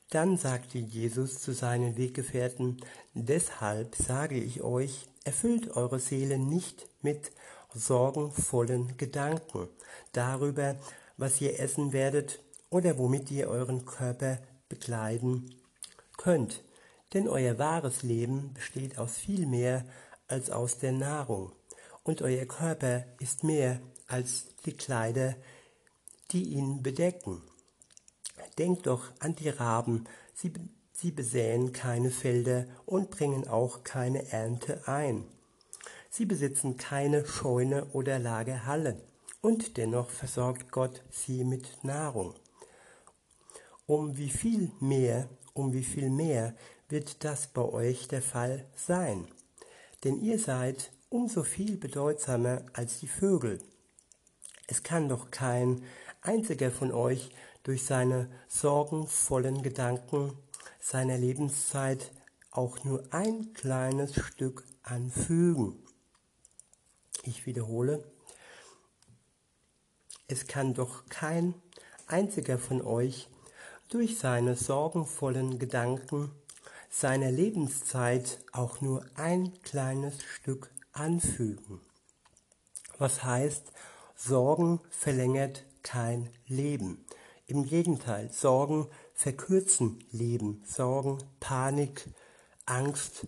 [0.09, 2.77] dann sagte Jesus zu seinen Weggefährten,
[3.13, 7.31] deshalb sage ich euch, erfüllt eure Seele nicht mit
[7.73, 9.69] sorgenvollen Gedanken
[10.11, 10.75] darüber,
[11.17, 12.39] was ihr essen werdet
[12.69, 15.55] oder womit ihr euren Körper bekleiden
[16.17, 16.63] könnt.
[17.13, 19.85] Denn euer wahres Leben besteht aus viel mehr
[20.27, 21.51] als aus der Nahrung.
[22.03, 25.35] Und euer Körper ist mehr als die Kleider,
[26.31, 27.41] die ihn bedecken.
[28.57, 30.51] Denkt doch an die Raben, sie,
[30.93, 35.25] sie besäen keine Felder und bringen auch keine Ernte ein.
[36.09, 39.01] Sie besitzen keine Scheune oder Lagerhalle,
[39.41, 42.35] und dennoch versorgt Gott sie mit Nahrung.
[43.87, 46.55] Um wie viel mehr, um wie viel mehr
[46.89, 49.27] wird das bei euch der Fall sein?
[50.03, 53.59] Denn ihr seid umso viel bedeutsamer als die Vögel.
[54.67, 55.83] Es kann doch kein
[56.21, 57.31] einziger von euch
[57.63, 60.33] durch seine sorgenvollen Gedanken
[60.79, 62.11] seiner Lebenszeit
[62.49, 65.83] auch nur ein kleines Stück anfügen.
[67.23, 68.03] Ich wiederhole,
[70.29, 71.53] es kann doch kein
[72.07, 73.27] einziger von euch
[73.89, 76.31] durch seine sorgenvollen Gedanken
[76.89, 81.81] seiner Lebenszeit auch nur ein kleines Stück anfügen.
[82.97, 83.71] Was heißt,
[84.15, 87.05] Sorgen verlängert kein Leben.
[87.47, 90.63] Im Gegenteil, Sorgen verkürzen Leben.
[90.65, 92.09] Sorgen, Panik,
[92.65, 93.27] Angst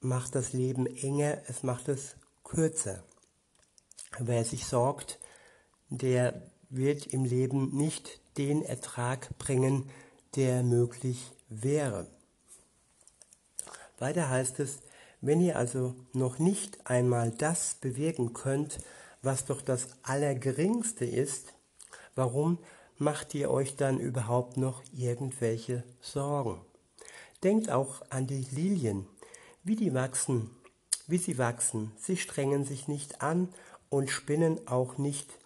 [0.00, 3.02] macht das Leben enger, es macht es kürzer.
[4.18, 5.18] Wer sich sorgt,
[5.88, 9.90] der wird im Leben nicht den Ertrag bringen,
[10.36, 12.06] der möglich wäre.
[13.98, 14.78] Weiter heißt es,
[15.20, 18.78] wenn ihr also noch nicht einmal das bewirken könnt,
[19.22, 21.54] was doch das Allergeringste ist,
[22.14, 22.58] warum
[22.98, 26.60] macht ihr euch dann überhaupt noch irgendwelche Sorgen?
[27.42, 29.06] Denkt auch an die Lilien,
[29.64, 30.50] wie die wachsen,
[31.06, 31.92] wie sie wachsen.
[31.98, 33.48] Sie strengen sich nicht an
[33.88, 35.38] und spinnen auch nicht,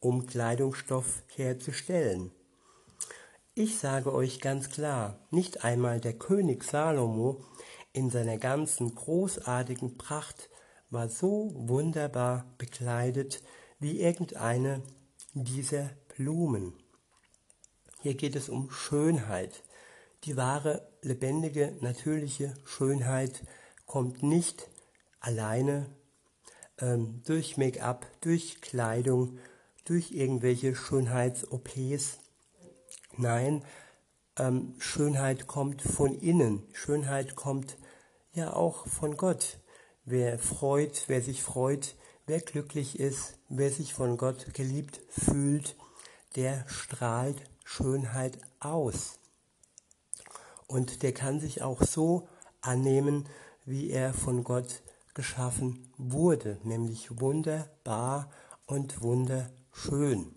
[0.00, 2.30] um Kleidungsstoff herzustellen.
[3.54, 7.44] Ich sage euch ganz klar, nicht einmal der König Salomo
[7.94, 10.50] in seiner ganzen großartigen Pracht
[10.90, 13.42] war so wunderbar bekleidet
[13.78, 14.82] wie irgendeine
[15.32, 16.74] dieser Blumen.
[18.02, 19.62] Hier geht es um Schönheit.
[20.24, 23.44] Die wahre, lebendige, natürliche Schönheit
[23.86, 24.68] kommt nicht
[25.20, 25.86] alleine
[26.78, 29.38] ähm, durch Make-up, durch Kleidung,
[29.84, 32.18] durch irgendwelche Schönheits-OPs.
[33.16, 33.64] Nein,
[34.36, 36.62] ähm, Schönheit kommt von innen.
[36.72, 37.76] Schönheit kommt
[38.34, 39.58] ja auch von Gott.
[40.04, 41.94] Wer freut, wer sich freut,
[42.26, 45.76] wer glücklich ist, wer sich von Gott geliebt fühlt,
[46.36, 49.18] der strahlt Schönheit aus.
[50.66, 52.28] Und der kann sich auch so
[52.60, 53.28] annehmen,
[53.64, 54.82] wie er von Gott
[55.14, 58.30] geschaffen wurde, nämlich wunderbar
[58.66, 60.34] und wunderschön.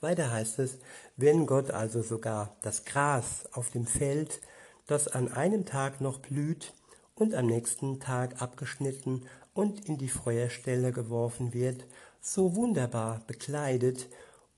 [0.00, 0.78] Weiter heißt es,
[1.16, 4.40] wenn Gott also sogar das Gras auf dem Feld,
[4.86, 6.74] das an einem Tag noch blüht
[7.14, 11.86] und am nächsten Tag abgeschnitten und in die Feuerstelle geworfen wird,
[12.20, 14.08] so wunderbar bekleidet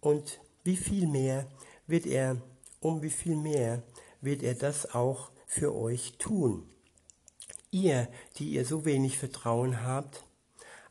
[0.00, 1.46] und wie viel mehr
[1.86, 2.36] wird er,
[2.80, 3.82] um wie viel mehr
[4.20, 6.68] wird er das auch für euch tun.
[7.70, 10.24] Ihr, die ihr so wenig Vertrauen habt,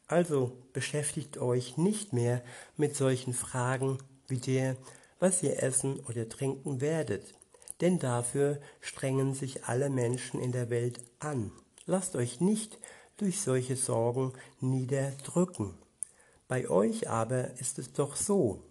[0.08, 2.44] also beschäftigt euch nicht mehr
[2.78, 4.76] mit solchen Fragen wie der,
[5.20, 7.34] was ihr essen oder trinken werdet,
[7.84, 11.52] denn dafür strengen sich alle Menschen in der Welt an.
[11.86, 12.80] Lasst euch nicht
[13.18, 15.78] durch solche Sorgen niederdrücken.
[16.48, 18.64] Bei euch aber ist es doch so.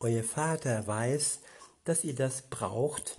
[0.00, 1.38] Euer Vater weiß,
[1.84, 3.18] dass ihr das braucht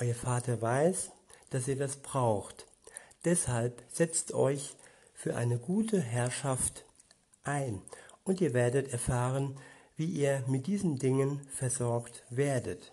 [0.00, 1.10] Euer Vater weiß,
[1.50, 2.66] dass ihr das braucht.
[3.24, 4.76] Deshalb setzt euch
[5.12, 6.84] für eine gute Herrschaft
[7.42, 7.82] ein
[8.22, 9.58] und ihr werdet erfahren,
[9.96, 12.92] wie ihr mit diesen Dingen versorgt werdet.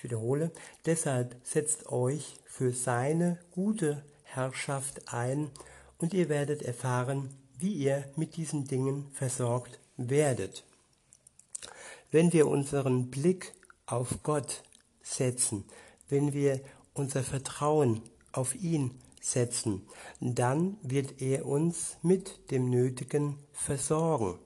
[0.00, 0.50] Ich wiederhole,
[0.86, 5.50] deshalb setzt euch für seine gute Herrschaft ein
[5.98, 10.64] und ihr werdet erfahren, wie ihr mit diesen Dingen versorgt werdet.
[12.10, 13.52] Wenn wir unseren Blick
[13.84, 14.62] auf Gott
[15.02, 15.66] setzen,
[16.08, 16.62] wenn wir
[16.94, 18.00] unser Vertrauen
[18.32, 19.86] auf ihn setzen,
[20.18, 24.38] dann wird er uns mit dem Nötigen versorgen,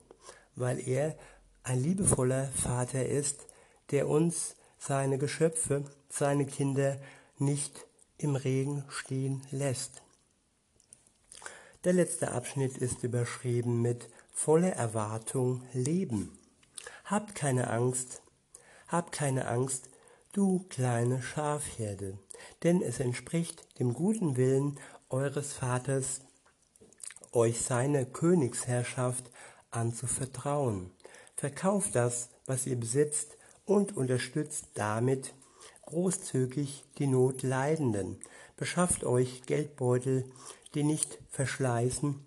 [0.57, 1.15] weil er
[1.63, 3.47] ein liebevoller Vater ist,
[3.91, 6.97] der uns seine Geschöpfe, seine Kinder
[7.39, 10.03] nicht im Regen stehen lässt.
[11.83, 16.37] Der letzte Abschnitt ist überschrieben mit voller Erwartung leben.
[17.03, 18.21] Habt keine Angst,
[18.87, 19.89] habt keine Angst,
[20.33, 22.17] du kleine Schafherde,
[22.63, 26.21] denn es entspricht dem guten Willen eures Vaters,
[27.31, 29.31] euch seine Königsherrschaft
[29.71, 30.91] anzuvertrauen.
[31.35, 35.33] Verkauft das, was ihr besitzt, und unterstützt damit
[35.83, 38.19] großzügig die Notleidenden.
[38.57, 40.25] Beschafft euch Geldbeutel,
[40.73, 42.25] die nicht verschleißen,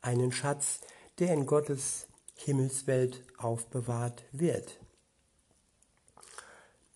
[0.00, 0.80] einen Schatz,
[1.18, 4.80] der in Gottes Himmelswelt aufbewahrt wird.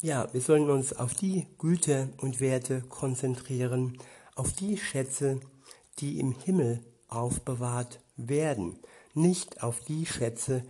[0.00, 3.98] Ja, wir sollen uns auf die Güter und Werte konzentrieren,
[4.34, 5.40] auf die Schätze,
[5.98, 8.78] die im Himmel aufbewahrt werden,
[9.14, 10.64] nicht auf die Schätze,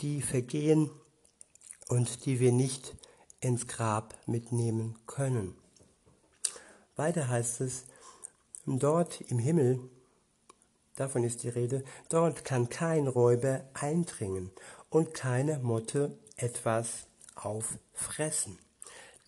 [0.00, 0.90] die vergehen
[1.88, 2.94] und die wir nicht
[3.40, 5.54] ins Grab mitnehmen können.
[6.96, 7.84] Weiter heißt es,
[8.64, 9.80] dort im Himmel,
[10.96, 14.50] davon ist die Rede, dort kann kein Räuber eindringen
[14.88, 18.58] und keine Motte etwas auffressen.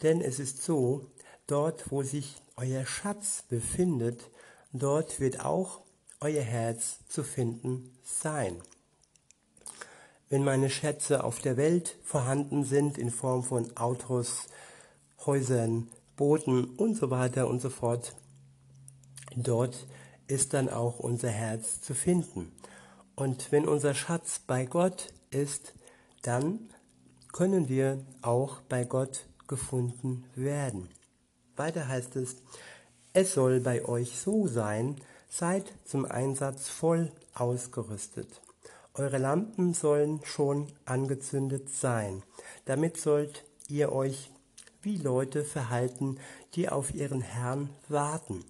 [0.03, 1.07] Denn es ist so,
[1.47, 4.31] dort wo sich euer Schatz befindet,
[4.73, 5.81] dort wird auch
[6.21, 8.61] euer Herz zu finden sein.
[10.31, 14.49] Wenn meine Schätze auf der Welt vorhanden sind in Form von Autos,
[15.25, 18.15] Häusern, Booten und so weiter und so fort,
[19.35, 19.87] dort
[20.27, 22.53] ist dann auch unser Herz zu finden.
[23.17, 25.73] Und wenn unser Schatz bei Gott ist,
[26.23, 26.69] dann
[27.33, 30.89] können wir auch bei Gott gefunden werden.
[31.57, 32.37] Weiter heißt es,
[33.15, 34.97] es soll bei euch so sein,
[35.31, 38.43] seid zum Einsatz voll ausgerüstet.
[38.99, 42.25] Eure Lampen sollen schon angezündet sein.
[42.65, 44.33] Damit sollt ihr euch
[44.83, 46.19] wie Leute verhalten,
[46.55, 48.45] die auf ihren Herrn warten,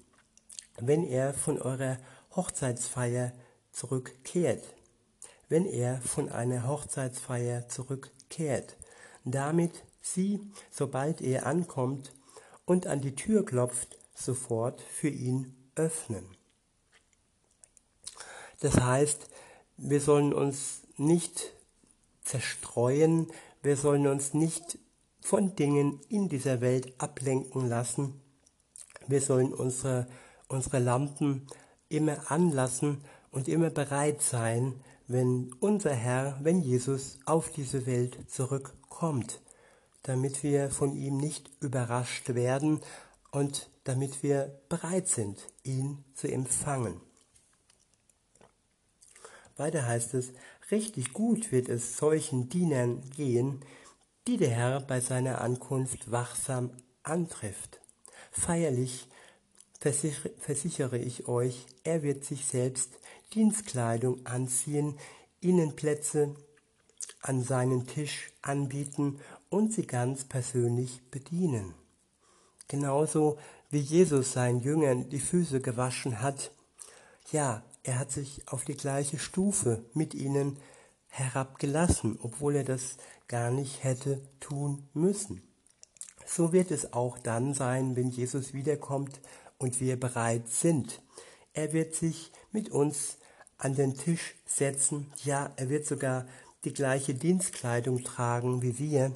[0.81, 1.99] wenn er von eurer
[2.35, 3.33] Hochzeitsfeier
[3.73, 4.65] zurückkehrt.
[5.51, 8.79] Wenn er von einer Hochzeitsfeier zurückkehrt,
[9.27, 12.15] damit sie, sobald er ankommt
[12.65, 16.27] und an die Tür klopft, sofort für ihn öffnen.
[18.61, 19.29] Das heißt,
[19.79, 21.55] wir sollen uns nicht
[22.23, 23.29] zerstreuen,
[23.63, 24.79] wir sollen uns nicht
[25.21, 28.21] von Dingen in dieser Welt ablenken lassen.
[29.07, 30.09] Wir sollen unsere,
[30.49, 31.47] unsere Lampen
[31.89, 32.99] immer anlassen
[33.31, 34.75] und immer bereit sein,
[35.07, 39.41] wenn unser Herr, wenn Jesus auf diese Welt zurückkommt,
[40.03, 42.81] damit wir von ihm nicht überrascht werden
[43.31, 47.01] und damit wir bereit sind, ihn zu empfangen.
[49.59, 50.33] Weiter heißt es,
[50.71, 53.61] richtig gut wird es solchen Dienern gehen,
[54.27, 56.71] die der Herr bei seiner Ankunft wachsam
[57.03, 57.81] antrifft.
[58.31, 59.09] Feierlich
[59.81, 62.91] versichere ich euch, er wird sich selbst
[63.35, 64.99] Dienstkleidung anziehen,
[65.41, 66.35] ihnen Plätze
[67.21, 71.75] an seinen Tisch anbieten und sie ganz persönlich bedienen.
[72.69, 73.39] Genauso
[73.71, 76.53] wie Jesus seinen Jüngern die Füße gewaschen hat,
[77.33, 80.59] ja, er hat sich auf die gleiche Stufe mit ihnen
[81.09, 82.97] herabgelassen, obwohl er das
[83.29, 85.43] gar nicht hätte tun müssen.
[86.27, 89.21] So wird es auch dann sein, wenn Jesus wiederkommt
[89.59, 91.03] und wir bereit sind.
[91.55, 93.19] Er wird sich mit uns
[93.57, 96.27] an den Tisch setzen, ja, er wird sogar
[96.65, 99.13] die gleiche Dienstkleidung tragen wie wir.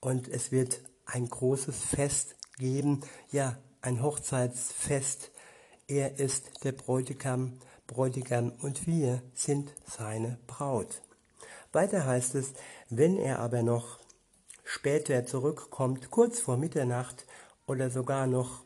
[0.00, 3.00] Und es wird ein großes Fest geben,
[3.32, 5.30] ja, ein Hochzeitsfest
[5.86, 11.02] er ist der Bräutigam, Bräutigam und wir sind seine Braut.
[11.72, 12.54] Weiter heißt es,
[12.88, 13.98] wenn er aber noch
[14.64, 17.26] später zurückkommt, kurz vor Mitternacht
[17.66, 18.62] oder sogar noch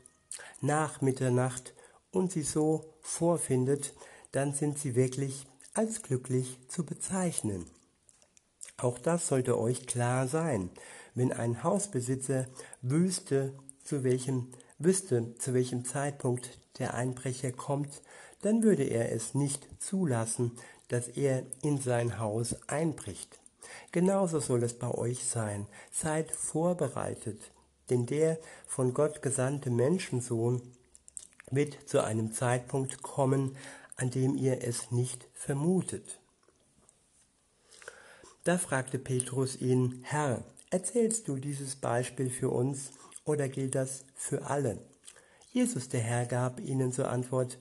[0.60, 1.74] nach Mitternacht
[2.10, 3.94] und sie so vorfindet,
[4.32, 7.66] dann sind sie wirklich als glücklich zu bezeichnen.
[8.76, 10.70] Auch das sollte euch klar sein.
[11.14, 12.46] Wenn ein Hausbesitzer
[12.80, 18.02] wüsste, zu welchem, wüsste, zu welchem Zeitpunkt der Einbrecher kommt,
[18.42, 20.52] dann würde er es nicht zulassen,
[20.88, 23.40] dass er in sein Haus einbricht.
[23.92, 25.66] Genauso soll es bei euch sein.
[25.92, 27.52] Seid vorbereitet,
[27.90, 30.62] denn der von Gott gesandte Menschensohn
[31.50, 33.56] wird zu einem Zeitpunkt kommen,
[33.96, 36.20] an dem ihr es nicht vermutet.
[38.44, 42.92] Da fragte Petrus ihn, Herr, erzählst du dieses Beispiel für uns
[43.28, 44.78] oder gilt das für alle?
[45.52, 47.58] Jesus der Herr gab ihnen zur Antwort,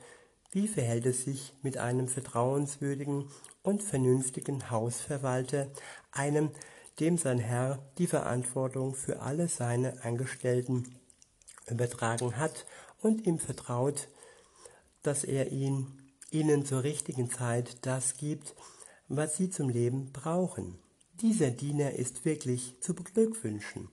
[0.52, 3.30] wie verhält es sich mit einem vertrauenswürdigen
[3.64, 5.68] und vernünftigen Hausverwalter,
[6.12, 6.52] einem,
[7.00, 10.96] dem sein Herr die Verantwortung für alle seine Angestellten
[11.68, 12.66] übertragen hat
[13.02, 14.08] und ihm vertraut,
[15.04, 15.88] dass er ihn,
[16.32, 18.56] ihnen zur richtigen Zeit das gibt,
[19.08, 20.80] was sie zum Leben brauchen.
[21.22, 23.90] Dieser Diener ist wirklich zu beglückwünschen,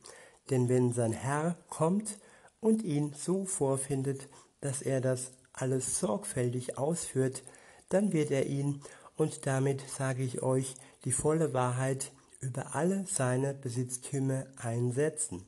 [0.51, 2.19] denn wenn sein Herr kommt
[2.61, 4.29] und ihn so vorfindet,
[4.61, 7.43] dass er das alles sorgfältig ausführt,
[7.89, 8.83] dann wird er ihn,
[9.17, 10.75] und damit sage ich euch
[11.05, 15.47] die volle Wahrheit, über alle seine Besitztümer einsetzen.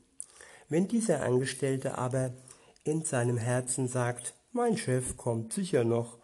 [0.69, 2.33] Wenn dieser Angestellte aber
[2.83, 6.17] in seinem Herzen sagt, mein Chef kommt sicher noch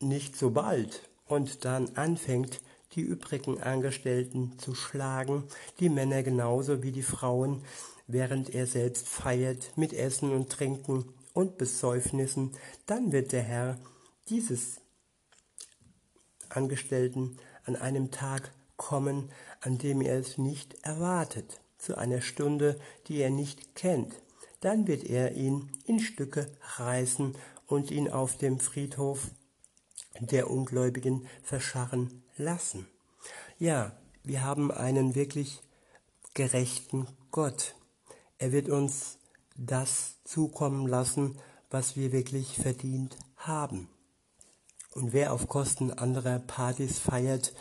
[0.00, 2.60] nicht so bald, und dann anfängt,
[2.92, 5.44] die übrigen Angestellten zu schlagen,
[5.80, 7.62] die Männer genauso wie die Frauen,
[8.06, 12.52] während er selbst feiert mit Essen und Trinken und Besäufnissen,
[12.86, 13.78] dann wird der Herr
[14.28, 14.80] dieses
[16.48, 19.30] Angestellten an einem Tag kommen,
[19.60, 24.14] an dem er es nicht erwartet, zu einer Stunde, die er nicht kennt.
[24.60, 27.36] Dann wird er ihn in Stücke reißen
[27.66, 29.30] und ihn auf dem Friedhof
[30.20, 32.86] der Ungläubigen verscharren lassen.
[33.58, 33.92] Ja,
[34.22, 35.60] wir haben einen wirklich
[36.34, 37.74] gerechten Gott.
[38.38, 39.18] Er wird uns
[39.56, 41.38] das zukommen lassen,
[41.70, 43.88] was wir wirklich verdient haben.
[44.94, 47.54] Und wer auf Kosten anderer Partys feiert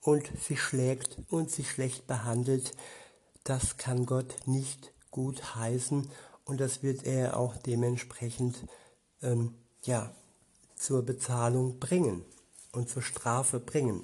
[0.00, 2.72] und sich schlägt und sich schlecht behandelt,
[3.44, 6.08] das kann Gott nicht gut heißen
[6.44, 8.66] und das wird er auch dementsprechend
[9.22, 10.14] ähm, ja,
[10.80, 12.24] zur Bezahlung bringen
[12.72, 14.02] und zur Strafe bringen.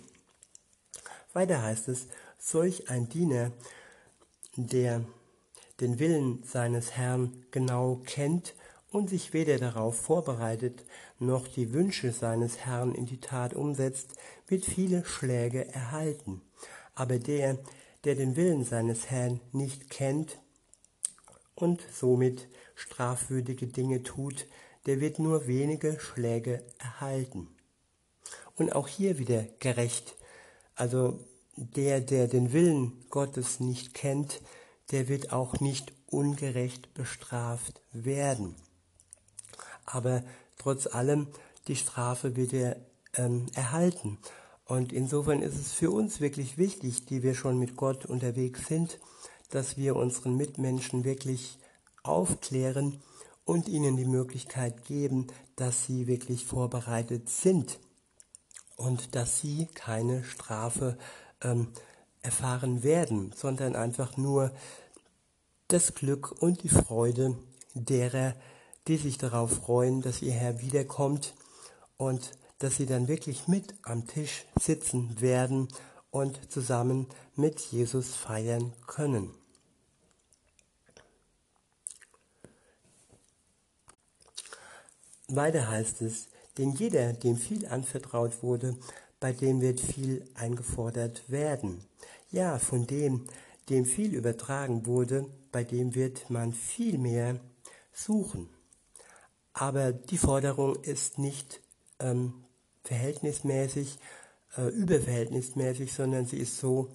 [1.32, 2.06] Weiter heißt es,
[2.38, 3.50] solch ein Diener,
[4.56, 5.02] der
[5.80, 8.54] den Willen seines Herrn genau kennt
[8.90, 10.84] und sich weder darauf vorbereitet,
[11.18, 14.10] noch die Wünsche seines Herrn in die Tat umsetzt,
[14.46, 16.42] wird viele Schläge erhalten.
[16.94, 17.58] Aber der,
[18.04, 20.38] der den Willen seines Herrn nicht kennt
[21.54, 24.46] und somit strafwürdige Dinge tut,
[24.86, 27.48] der wird nur wenige Schläge erhalten.
[28.54, 30.16] Und auch hier wieder gerecht.
[30.74, 31.20] Also
[31.56, 34.40] der, der den Willen Gottes nicht kennt,
[34.90, 38.54] der wird auch nicht ungerecht bestraft werden.
[39.84, 40.22] Aber
[40.58, 41.28] trotz allem,
[41.68, 42.76] die Strafe wird er
[43.14, 44.18] ähm, erhalten.
[44.64, 48.98] Und insofern ist es für uns wirklich wichtig, die wir schon mit Gott unterwegs sind,
[49.50, 51.58] dass wir unseren Mitmenschen wirklich
[52.02, 53.00] aufklären
[53.46, 57.78] und ihnen die Möglichkeit geben, dass sie wirklich vorbereitet sind
[58.76, 60.98] und dass sie keine Strafe
[61.40, 61.68] ähm,
[62.20, 64.52] erfahren werden, sondern einfach nur
[65.68, 67.38] das Glück und die Freude
[67.74, 68.34] derer,
[68.88, 71.34] die sich darauf freuen, dass ihr Herr wiederkommt
[71.96, 75.68] und dass sie dann wirklich mit am Tisch sitzen werden
[76.10, 79.30] und zusammen mit Jesus feiern können.
[85.28, 88.76] Weiter heißt es, denn jeder, dem viel anvertraut wurde,
[89.18, 91.80] bei dem wird viel eingefordert werden.
[92.30, 93.26] Ja, von dem,
[93.68, 97.40] dem viel übertragen wurde, bei dem wird man viel mehr
[97.92, 98.48] suchen.
[99.52, 101.60] Aber die Forderung ist nicht
[101.98, 102.44] ähm,
[102.84, 103.98] verhältnismäßig,
[104.56, 106.90] äh, überverhältnismäßig, sondern sie ist so,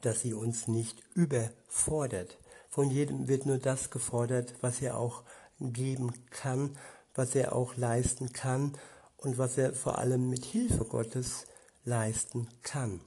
[0.00, 2.38] dass sie uns nicht überfordert.
[2.68, 5.22] Von jedem wird nur das gefordert, was er auch
[5.60, 6.76] geben kann,
[7.18, 8.78] was er auch leisten kann
[9.16, 11.46] und was er vor allem mit Hilfe Gottes
[11.84, 13.00] leisten kann.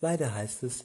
[0.00, 0.84] Weiter heißt es,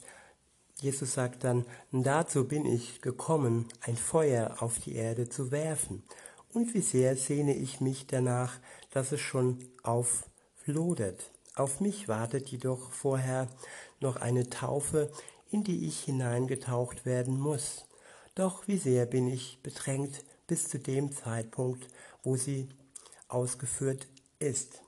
[0.81, 6.03] Jesus sagt dann, dazu bin ich gekommen, ein Feuer auf die Erde zu werfen.
[6.51, 11.31] Und wie sehr sehne ich mich danach, dass es schon auflodert.
[11.55, 13.47] Auf mich wartet jedoch vorher
[13.99, 15.11] noch eine Taufe,
[15.51, 17.85] in die ich hineingetaucht werden muss.
[18.35, 21.87] Doch wie sehr bin ich bedrängt bis zu dem Zeitpunkt,
[22.23, 22.69] wo sie
[23.27, 24.07] ausgeführt
[24.39, 24.81] ist.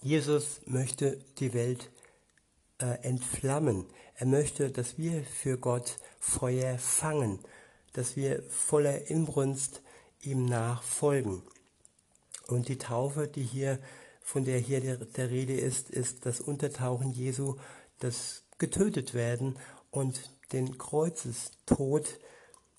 [0.00, 1.90] Jesus möchte die Welt
[2.78, 3.86] äh, entflammen.
[4.14, 7.40] Er möchte, dass wir für Gott Feuer fangen,
[7.92, 9.82] dass wir voller Inbrunst
[10.20, 11.42] ihm nachfolgen.
[12.46, 13.80] Und die Taufe, die hier,
[14.22, 17.56] von der hier der, der Rede ist, ist das Untertauchen Jesu,
[17.98, 19.58] das getötet werden
[19.90, 22.18] und den Kreuzestod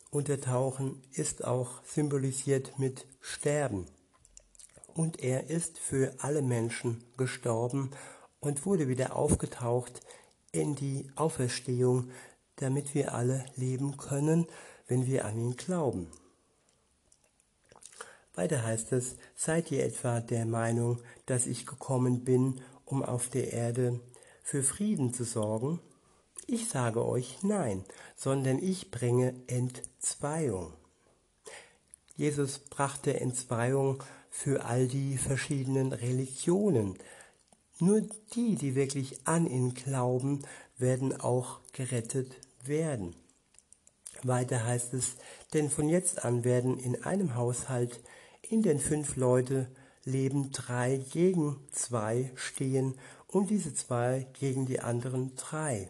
[0.09, 3.85] untertauchen ist auch symbolisiert mit Sterben.
[4.93, 7.91] Und er ist für alle Menschen gestorben
[8.39, 10.01] und wurde wieder aufgetaucht
[10.51, 12.09] in die Auferstehung,
[12.55, 14.47] damit wir alle leben können,
[14.87, 16.07] wenn wir an ihn glauben.
[18.33, 23.51] Weiter heißt es, seid ihr etwa der Meinung, dass ich gekommen bin, um auf der
[23.51, 23.99] Erde
[24.43, 25.79] für Frieden zu sorgen?
[26.49, 27.83] Ich sage euch nein,
[28.15, 30.71] sondern ich bringe Entzweiung.
[32.15, 36.97] Jesus brachte Entzweiung für all die verschiedenen Religionen.
[37.79, 38.01] Nur
[38.33, 40.43] die, die wirklich an ihn glauben,
[40.77, 42.31] werden auch gerettet
[42.63, 43.13] werden.
[44.23, 45.17] Weiter heißt es,
[45.53, 47.99] denn von jetzt an werden in einem Haushalt
[48.41, 49.67] in den fünf Leute
[50.05, 52.95] leben drei gegen zwei stehen
[53.27, 55.89] und diese zwei gegen die anderen drei.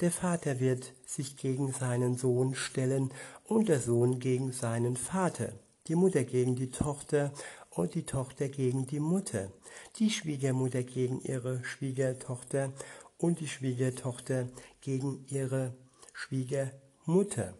[0.00, 3.12] Der Vater wird sich gegen seinen Sohn stellen
[3.44, 5.52] und der Sohn gegen seinen Vater,
[5.88, 7.34] die Mutter gegen die Tochter
[7.68, 9.52] und die Tochter gegen die Mutter,
[9.96, 12.72] die Schwiegermutter gegen ihre Schwiegertochter
[13.18, 14.48] und die Schwiegertochter
[14.80, 15.74] gegen ihre
[16.14, 17.54] Schwiegermutter.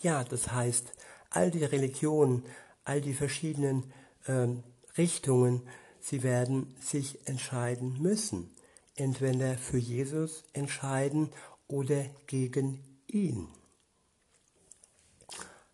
[0.00, 0.94] Ja, das heißt,
[1.28, 2.42] all die Religionen,
[2.84, 3.92] all die verschiedenen
[4.24, 4.48] äh,
[4.96, 5.60] Richtungen,
[6.00, 8.50] sie werden sich entscheiden müssen.
[8.96, 11.30] Entweder für Jesus entscheiden
[11.66, 13.48] oder gegen ihn.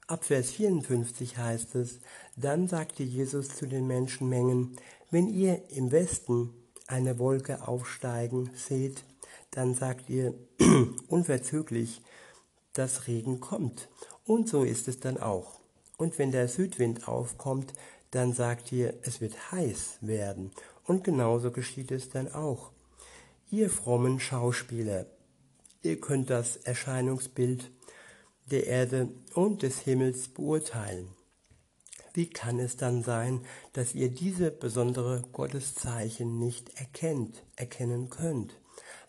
[0.07, 2.01] Ab Vers 54 heißt es,
[2.37, 4.77] dann sagte Jesus zu den Menschenmengen,
[5.11, 6.55] wenn ihr im Westen
[6.87, 9.05] eine Wolke aufsteigen seht,
[9.51, 10.35] dann sagt ihr
[11.09, 12.03] unverzüglich,
[12.73, 13.89] dass Regen kommt.
[14.25, 15.61] Und so ist es dann auch.
[15.97, 17.75] Und wenn der Südwind aufkommt,
[18.11, 20.53] dann sagt ihr, es wird heiß werden.
[20.85, 22.71] Und genauso geschieht es dann auch.
[23.51, 25.07] Ihr frommen Schauspieler,
[25.83, 27.71] ihr könnt das Erscheinungsbild
[28.51, 31.09] der Erde und des Himmels beurteilen.
[32.15, 33.41] Wie kann es dann sein,
[33.73, 38.55] dass ihr diese besondere Gotteszeichen nicht erkennt, erkennen könnt?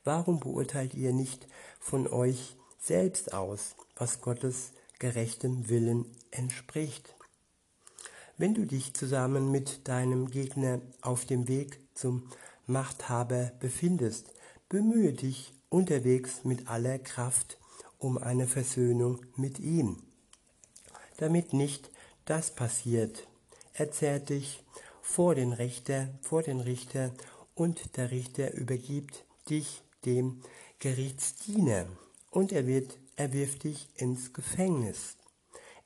[0.04, 1.48] Warum beurteilt ihr nicht
[1.80, 7.16] von euch selbst aus, was Gottes gerechtem Willen entspricht.
[8.38, 12.30] Wenn du dich zusammen mit deinem Gegner auf dem Weg zum
[12.70, 14.34] Machthaber befindest,
[14.70, 17.58] bemühe dich unterwegs mit aller Kraft
[17.98, 20.02] um eine Versöhnung mit ihm.
[21.18, 21.92] Damit nicht
[22.26, 23.28] das passiert,
[23.74, 24.64] erzählt dich
[25.02, 27.12] vor den Richter, vor den Richter
[27.56, 30.42] und der Richter übergibt dich dem
[30.80, 31.88] Gerichtsdiener
[32.32, 35.18] und er wird er wirft dich ins Gefängnis.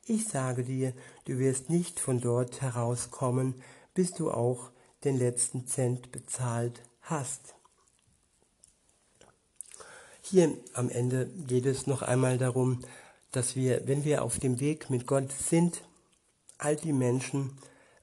[0.06, 0.94] Ich sage dir,
[1.26, 3.56] du wirst nicht von dort herauskommen,
[3.96, 4.70] bis du auch
[5.04, 7.56] den letzten Cent bezahlt hast.
[10.22, 12.80] Hier am Ende geht es noch einmal darum,
[13.32, 15.84] dass wir, wenn wir auf dem Weg mit Gott sind,
[16.58, 17.58] all die Menschen,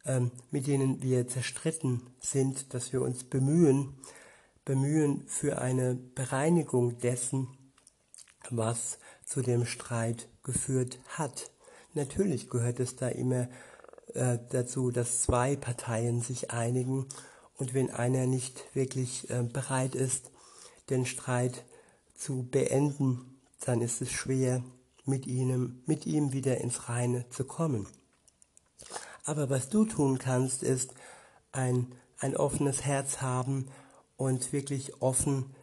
[0.05, 3.95] ähm, mit denen wir zerstritten sind, dass wir uns bemühen,
[4.65, 7.49] bemühen für eine Bereinigung dessen,
[8.51, 11.51] was zu dem Streit geführt hat.
[11.95, 13.49] Natürlich gehört es da immer
[14.15, 17.07] äh, dazu, dass zwei Parteien sich einigen
[17.57, 20.31] und wenn einer nicht wirklich äh, bereit ist,
[20.89, 21.65] den Streit
[22.15, 24.63] zu beenden, dann ist es schwer,
[25.05, 27.87] mit ihm, mit ihm wieder ins Reine zu kommen.
[29.25, 30.95] Aber was du tun kannst, ist
[31.53, 33.67] ein, ein offenes Herz haben
[34.17, 35.55] und wirklich offen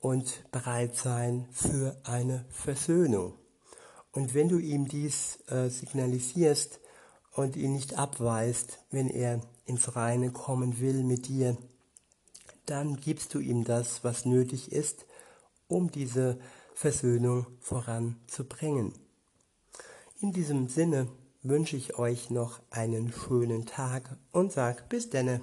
[0.00, 3.34] und bereit sein für eine Versöhnung.
[4.12, 6.80] Und wenn du ihm dies äh, signalisierst
[7.32, 11.56] und ihn nicht abweist, wenn er ins Reine kommen will mit dir,
[12.66, 15.06] dann gibst du ihm das, was nötig ist,
[15.68, 16.38] um diese
[16.74, 18.92] Versöhnung voranzubringen.
[20.20, 21.08] In diesem Sinne
[21.42, 25.40] wünsche ich euch noch einen schönen Tag und sag bis denne.